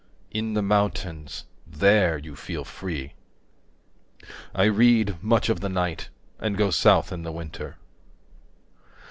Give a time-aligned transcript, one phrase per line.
[0.31, 3.13] In the mountains, there you feel free.
[4.55, 7.77] I read, much of the night, and go south in the winter.